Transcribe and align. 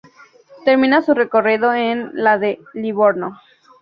Termina 0.65 1.03
su 1.03 1.13
recorrido 1.13 1.73
en 1.75 2.09
la 2.15 2.39
de 2.39 2.59
Livorno. 2.73 3.37